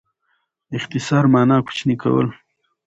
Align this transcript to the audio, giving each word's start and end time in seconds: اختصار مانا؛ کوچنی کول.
اختصار 0.77 1.23
مانا؛ 1.33 1.57
کوچنی 1.65 1.95
کول. 2.01 2.27